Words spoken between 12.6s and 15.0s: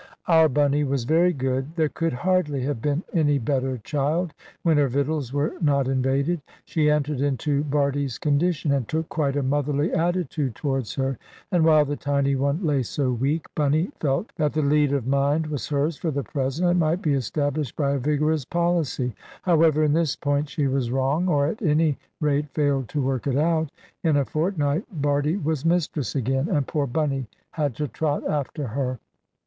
lay so weak, Bunny felt that the lead